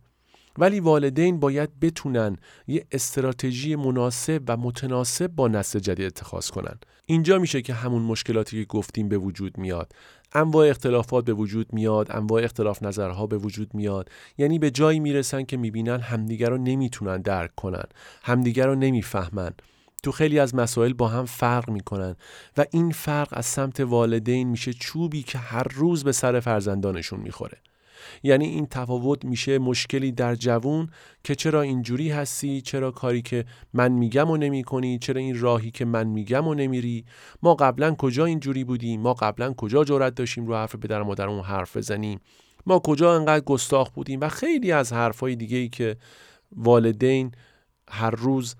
[0.57, 2.37] ولی والدین باید بتونن
[2.67, 6.79] یه استراتژی مناسب و متناسب با نسل جدید اتخاذ کنن.
[7.05, 9.91] اینجا میشه که همون مشکلاتی که گفتیم به وجود میاد.
[10.33, 14.09] انواع اختلافات به وجود میاد انواع اختلاف نظرها به وجود میاد.
[14.37, 17.85] یعنی به جایی می‌رسن که می‌بینن همدیگر رو نمی‌تونن درک کنن
[18.23, 19.51] همدیگر رو نمی‌فهمن.
[20.05, 22.15] تو خیلی از مسائل با هم فرق می‌کنن
[22.57, 27.57] و این فرق از سمت والدین میشه چوبی که هر روز به سر فرزندانشون می‌خوره.
[28.23, 30.89] یعنی این تفاوت میشه مشکلی در جوون
[31.23, 35.71] که چرا اینجوری هستی چرا کاری که من میگم و نمی کنی چرا این راهی
[35.71, 37.05] که من میگم و نمیری
[37.43, 41.77] ما قبلا کجا اینجوری بودیم ما قبلا کجا جرأت داشتیم رو حرف پدر مادرمون حرف
[41.77, 42.19] بزنیم
[42.65, 45.97] ما کجا انقدر گستاخ بودیم و خیلی از حرفهای دیگه ای که
[46.55, 47.31] والدین
[47.89, 48.55] هر روز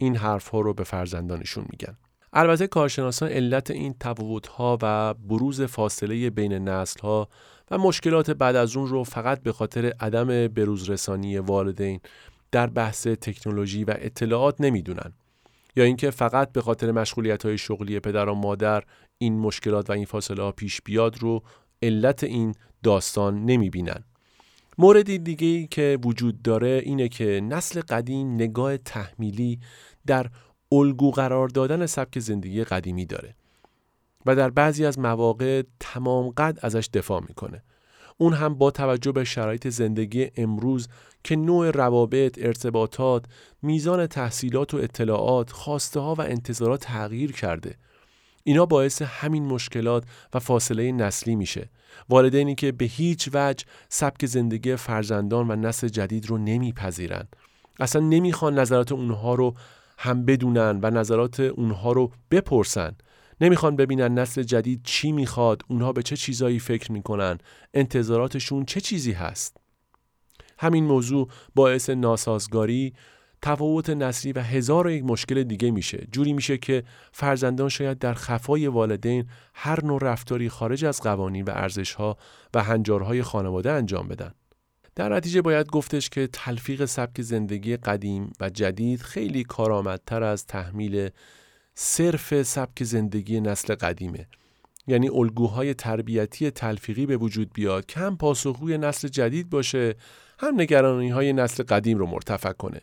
[0.00, 1.96] این حرف ها رو به فرزندانشون میگن.
[2.32, 7.28] البته کارشناسان علت این تفاوت ها و بروز فاصله بین نسل ها
[7.70, 12.00] و مشکلات بعد از اون رو فقط به خاطر عدم بروزرسانی والدین
[12.52, 15.12] در بحث تکنولوژی و اطلاعات نمی‌دونن.
[15.76, 18.82] یا اینکه فقط به خاطر مشغولیت های شغلی پدر و مادر
[19.18, 21.42] این مشکلات و این فاصله ها پیش بیاد رو
[21.82, 24.04] علت این داستان نمی‌بینن.
[24.78, 29.60] موردی دیگه ای که وجود داره اینه که نسل قدیم نگاه تحمیلی
[30.08, 30.26] در
[30.72, 33.34] الگو قرار دادن سبک زندگی قدیمی داره
[34.26, 37.62] و در بعضی از مواقع تمام قد ازش دفاع می‌کنه.
[38.18, 40.88] اون هم با توجه به شرایط زندگی امروز
[41.24, 43.24] که نوع روابط، ارتباطات،
[43.62, 47.74] میزان تحصیلات و اطلاعات، خواسته ها و انتظارات تغییر کرده.
[48.44, 51.70] اینا باعث همین مشکلات و فاصله نسلی میشه.
[52.08, 57.28] والدینی که به هیچ وجه سبک زندگی فرزندان و نسل جدید رو نمیپذیرن.
[57.80, 59.54] اصلا نمی‌خوان نظرات اونها رو
[59.98, 62.96] هم بدونن و نظرات اونها رو بپرسن.
[63.40, 67.38] نمی‌خوان ببینن نسل جدید چی می‌خواد اونها به چه چیزایی فکر می‌کنن
[67.74, 69.56] انتظاراتشون چه چیزی هست.
[70.58, 72.92] همین موضوع باعث ناسازگاری
[73.42, 76.06] تفاوت نسلی و هزار و یک مشکل دیگه میشه.
[76.12, 81.50] جوری میشه که فرزندان شاید در خفای والدین هر نوع رفتاری خارج از قوانین و
[81.50, 82.16] ارزشها
[82.54, 84.34] و هنجارهای خانواده انجام بدن.
[84.98, 91.10] در نتیجه باید گفتش که تلفیق سبک زندگی قدیم و جدید خیلی کارآمدتر از تحمیل
[91.74, 94.26] صرف سبک زندگی نسل قدیمه.
[94.86, 99.94] یعنی الگوهای تربیتی تلفیقی به وجود بیاد که هم پاسخگوی نسل جدید باشه
[100.38, 102.80] هم نگرانی های نسل قدیم رو مرتفع کنه.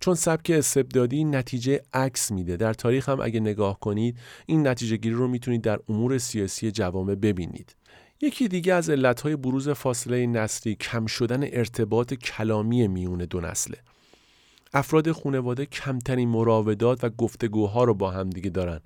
[0.00, 2.56] چون سبک استبدادی نتیجه عکس میده.
[2.56, 7.14] در تاریخ هم اگه نگاه کنید این نتیجه گیری رو می‌تونید در امور سیاسی جوامع
[7.14, 7.76] ببینید.
[8.20, 13.78] یکی دیگه از علتهای بروز فاصله نسلی کم شدن ارتباط کلامی میون دو نسله.
[14.74, 18.80] افراد خانواده کمترین مراودات و گفتگوها رو با هم دیگه دارن.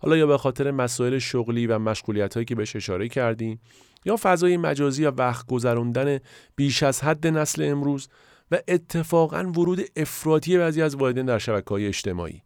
[0.00, 3.60] حالا یا به خاطر مسائل شغلی و مشغولیت هایی که بهش اشاره کردیم
[4.04, 6.18] یا فضای مجازی و وقت گذراندن
[6.56, 8.08] بیش از حد نسل امروز
[8.50, 12.42] و اتفاقا ورود افراطی بعضی از والدین در شبکه های اجتماعی.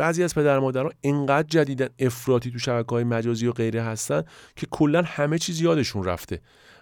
[0.00, 4.22] بعضی از پدر مادرها انقدر جدیدن افراطی تو شبکه های مجازی و غیره هستن
[4.56, 6.40] که کلا همه چیز یادشون رفته.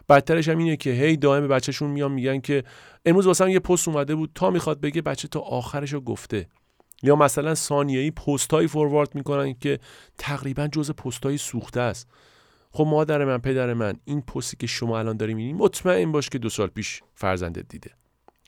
[0.09, 2.65] بدترش هم اینه که هی دائم به بچهشون میان میگن که
[3.07, 6.47] امروز واسه یه پست اومده بود تا می‌خواد بگه بچه تا آخرش رو گفته.
[7.03, 9.79] یا مثلا ثانیه‌ای پستایی فوروارد می‌کنن که
[10.19, 12.09] تقریبا جز پستای سوخته است.
[12.71, 16.39] خب مادر من پدر من این پستی که شما الان داری می‌بینی مطمئن باش که
[16.39, 17.91] دو سال پیش فرزندت دیده.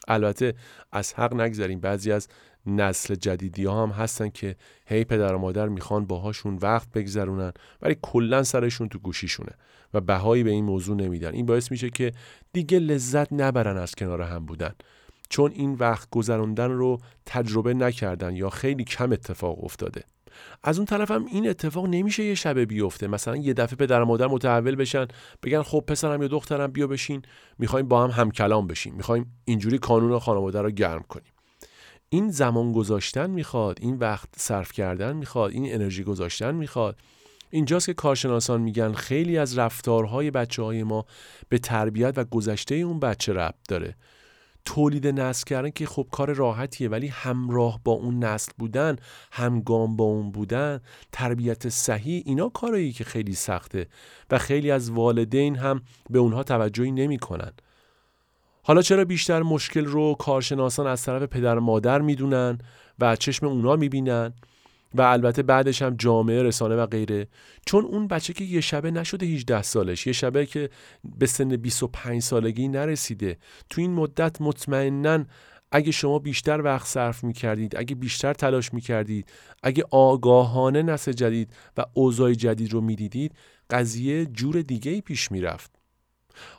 [0.08, 0.54] البته
[0.92, 2.28] از حق نگذاریم بعضی از
[2.66, 7.96] نسل جدیدی ها هم هستن که هی پدر و مادر می‌خوان باهاشون وقت بگذرونن ولی
[8.02, 9.52] کلا سرشون تو گوشیشونه
[9.94, 11.32] و بهایی به این موضوع نمیدن.
[11.32, 12.12] این باعث میشه که
[12.52, 14.74] دیگه لذت نبرن از کنار هم بودن.
[15.28, 20.04] چون این وقت گذراندن رو تجربه نکردن یا خیلی کم اتفاق افتاده.
[20.62, 23.06] از اون طرف هم این اتفاق نمیشه یه شبه بیفته.
[23.06, 25.06] مثلا یه دفعه پدر مادر متحول بشن
[25.42, 27.22] بگن خب پسرم یا دخترم بیا بشین.
[27.58, 28.94] می‌خوایم با هم همکلام بشیم.
[28.94, 31.32] می‌خوایم اینجوری کانون خانواده رو گرم کنیم.
[32.12, 36.96] این زمان گذاشتن می‌خواد این وقت صرف کردن می‌خواد این انرژی گذاشتن می‌خواد.
[37.50, 41.04] اینجاست که کارشناسان میگن خیلی از رفتارهای بچه های ما
[41.48, 43.96] به تربیت و گذشته اون بچه ربط داره.
[44.64, 48.96] تولید نسل کردن که خب کار راحتیه ولی همراه با اون نسل بودن
[49.32, 50.80] همگام با اون بودن
[51.12, 53.86] تربیت صحیح اینا کارایی که خیلی سخته
[54.30, 57.52] و خیلی از والدین هم به اونها توجهی نمی‌کنن.
[58.62, 62.58] حالا چرا بیشتر مشکل رو کارشناسان از طرف پدر مادر می‌دونن
[62.98, 64.34] و چشم اونا می‌بینن؟
[64.94, 67.28] و البته بعدش هم جامعه رسانه و غیره.
[67.66, 70.70] چون اون بچه که یه شبه نشده 18 سالش یه شبه که
[71.18, 73.38] به سن 25 سالگی نرسیده.
[73.70, 75.24] تو این مدت مطمئنا
[75.72, 81.84] اگه شما بیشتر وقت صرف می‌کردید اگه بیشتر تلاش می‌کردید اگه آگاهانه نسل جدید و
[81.94, 83.34] اوضاع جدید رو می‌دیدید
[83.70, 85.79] قضیه جور دیگه ای پیش می‌رفت.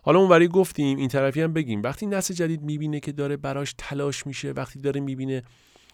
[0.03, 1.81] حالا اونوری گفتیم این طرفی هم بگیم.
[1.83, 5.43] وقتی نسل جدید می‌بینه که داره براش تلاش میشه وقتی داره می‌بینه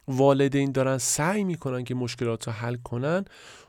[0.07, 3.25] والدین دارن سعی می‌کنن که مشکلات رو حل کنن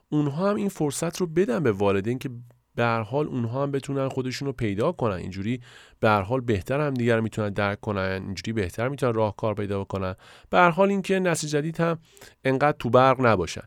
[0.09, 2.31] اونها هم این فرصت رو بدن به والدین که
[2.75, 5.15] به هر حال اونها هم بتونن خودشون رو پیدا کنن.
[5.15, 5.61] اینجوری
[6.01, 10.15] به هر حال بهتر هم دیگر می‌تونن درک کنن اینجوری بهتر می‌تونن راهکار پیدا کنن
[10.51, 11.99] به هر حال اینکه نسل جدید هم
[12.45, 13.63] انقدر تو برق نباشن.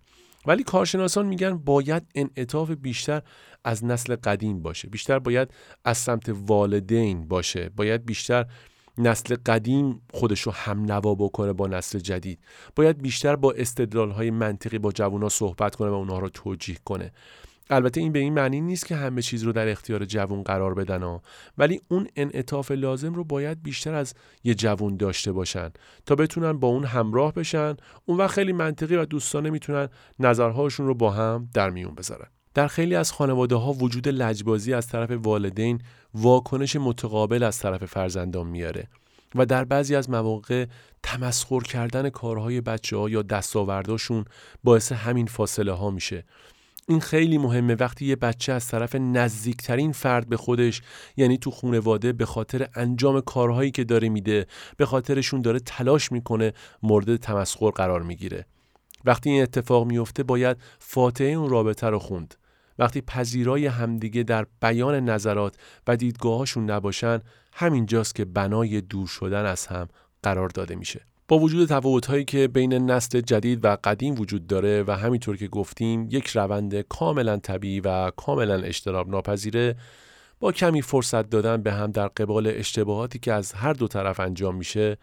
[0.46, 3.22] ولی کارشناسان میگن باید انعطاف بیشتر
[3.64, 4.90] از نسل قدیم باشه.
[4.90, 5.54] بیشتر باید
[5.86, 7.70] از سمت والدین باشه.
[7.70, 8.46] باید بیشتر
[8.98, 12.40] نسل قدیم خودش رو هم نوا بکنه با نسل جدید.
[12.76, 17.12] باید بیشتر با استدلال های منطقی با جوونا صحبت کنه و اونها رو توجیه کنه.
[17.70, 21.04] البته این به این معنی نیست که همه چیز رو در اختیار جوون قرار بدن
[21.04, 21.22] ها.
[21.58, 25.70] ولی اون انعطاف لازم رو باید بیشتر از یه جوون داشته باشن
[26.06, 27.76] تا بتونن با اون همراه بشن.
[28.06, 32.28] اون وقت خیلی منطقی و دوستانه می‌تونن نظرهاشون رو با هم در میون بذارن.
[32.54, 35.82] در خیلی از خانواده ها وجود لجبازی از طرف والدین
[36.14, 38.88] واکنش متقابل از طرف فرزندان میاره
[39.36, 40.66] و در بعضی از مواقع
[41.04, 44.26] تمسخر کردن کارهای بچه ها یا دستاورداشون
[44.64, 46.24] باعث همین فاصله ها میشه.
[46.88, 50.82] این خیلی مهمه وقتی یه بچه از طرف نزدیکترین فرد به خودش
[51.18, 54.48] یعنی تو خونواده به خاطر انجام کارهایی که داره میده
[54.78, 56.54] به خاطرشون داره تلاش می‌کنه
[56.84, 58.46] مورد تمسخر قرار می‌گیره.
[59.06, 62.36] وقتی این اتفاق میفته باید فاتحه اون رابطه رو خوند.
[62.82, 65.56] وقتی پذیرای همدیگه در بیان نظرات
[65.88, 67.20] و دیدگاهاشون نباشن
[67.54, 69.88] همینجاست که بنای دور شدن از هم
[70.24, 71.02] قرار داده میشه.
[71.28, 76.08] با وجود تفاوت‌هایی که بین نسل جدید و قدیم وجود داره و همینطور که گفتیم
[76.12, 79.76] یک روند کاملا طبیعی و کاملا اجتناب ناپذیره
[80.40, 84.56] با کمی فرصت دادن به هم در قبال اشتباهاتی که از هر دو طرف انجام
[84.56, 84.98] میشه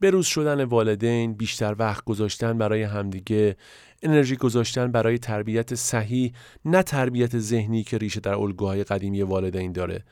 [0.00, 3.56] بروز شدن والدین بیشتر وقت گذاشتن برای همدیگه
[4.02, 6.32] انرژی گذاشتن برای تربیت صحیح
[6.64, 10.04] نه تربیت ذهنی که ریشه در الگوهای قدیمی والدین داره.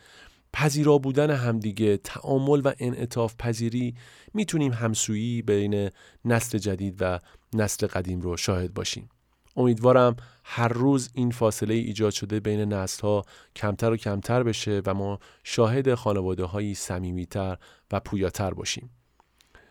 [0.53, 3.95] پذیرا بودن همدیگه تعامل و انعطاف پذیری
[4.35, 5.91] می‌تونیم همسویی بین
[6.25, 7.19] نسل جدید و
[7.55, 9.09] نسل قدیم رو شاهد باشیم.
[9.57, 13.25] امیدوارم هر روز این فاصله ایجاد شده بین نسل ها
[13.57, 17.57] کمتر و کمتر بشه و ما شاهد خانواده هایی سمیمیتر
[17.93, 18.91] و پویاتر باشیم.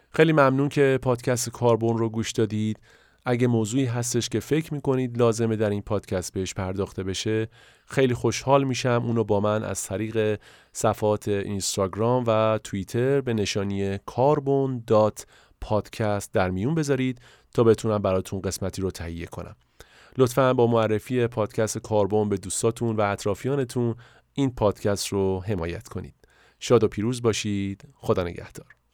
[0.09, 2.79] خیلی ممنون که پادکست کاربون رو گوش دادید.
[3.25, 7.47] اگه موضوعی هستش که فکر می‌کنید لازمه در این پادکست بهش پرداخته بشه
[7.85, 10.39] خیلی خوشحال میشم اونو با من از طریق
[10.73, 15.25] صفحات اینستاگرام و توییتر به نشانی کاربون دات
[15.61, 17.21] پادکست در میون بذارید
[17.53, 19.55] تا بتونم براتون قسمتی رو تهیه کنم.
[20.17, 23.95] لطفا با معرفی پادکست کاربون به دوستاتون و اطرافیانتون
[24.33, 26.15] این پادکست رو حمایت کنید.
[26.59, 27.87] شاد و پیروز باشید.
[27.95, 28.84] خدا نگهدار.